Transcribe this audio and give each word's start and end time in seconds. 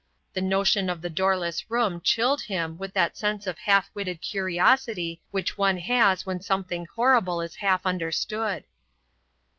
The 0.33 0.41
notion 0.41 0.89
of 0.89 1.03
the 1.03 1.11
doorless 1.11 1.69
room 1.69 2.01
chilled 2.03 2.41
him 2.41 2.79
with 2.79 2.91
that 2.93 3.15
sense 3.15 3.45
of 3.45 3.59
half 3.59 3.91
witted 3.93 4.19
curiosity 4.19 5.21
which 5.29 5.59
one 5.59 5.77
has 5.77 6.25
when 6.25 6.41
something 6.41 6.87
horrible 6.95 7.39
is 7.39 7.57
half 7.57 7.85
understood. 7.85 8.63